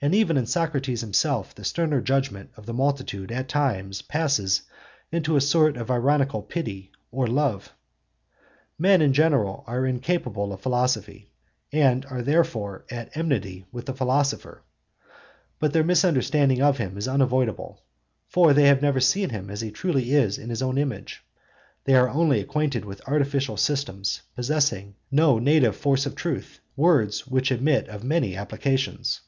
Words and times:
And 0.00 0.14
even 0.14 0.36
in 0.36 0.46
Socrates 0.46 1.00
himself 1.00 1.56
the 1.56 1.64
sterner 1.64 2.00
judgement 2.00 2.50
of 2.56 2.66
the 2.66 2.72
multitude 2.72 3.32
at 3.32 3.48
times 3.48 4.00
passes 4.00 4.62
into 5.10 5.34
a 5.34 5.40
sort 5.40 5.76
of 5.76 5.90
ironical 5.90 6.40
pity 6.40 6.92
or 7.10 7.26
love. 7.26 7.72
Men 8.78 9.02
in 9.02 9.12
general 9.12 9.64
are 9.66 9.84
incapable 9.84 10.52
of 10.52 10.60
philosophy, 10.60 11.30
and 11.72 12.06
are 12.06 12.22
therefore 12.22 12.84
at 12.92 13.16
enmity 13.16 13.66
with 13.72 13.86
the 13.86 13.92
philosopher; 13.92 14.62
but 15.58 15.72
their 15.72 15.82
misunderstanding 15.82 16.62
of 16.62 16.78
him 16.78 16.96
is 16.96 17.08
unavoidable: 17.08 17.82
for 18.28 18.54
they 18.54 18.66
have 18.68 18.80
never 18.80 19.00
seen 19.00 19.30
him 19.30 19.50
as 19.50 19.62
he 19.62 19.72
truly 19.72 20.12
is 20.12 20.38
in 20.38 20.48
his 20.48 20.62
own 20.62 20.78
image; 20.78 21.24
they 21.82 21.94
are 21.96 22.08
only 22.08 22.38
acquainted 22.38 22.84
with 22.84 23.02
artificial 23.08 23.56
systems 23.56 24.22
possessing 24.36 24.94
no 25.10 25.40
native 25.40 25.74
force 25.74 26.06
of 26.06 26.14
truth—words 26.14 27.26
which 27.26 27.50
admit 27.50 27.88
of 27.88 28.04
many 28.04 28.36
applications. 28.36 29.22